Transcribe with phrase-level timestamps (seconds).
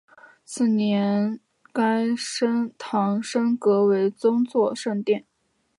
[0.43, 1.39] 次年
[1.71, 2.07] 该
[2.79, 5.27] 堂升格为宗座圣殿。